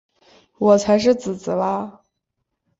[0.57, 2.01] 我才是姊姊啦！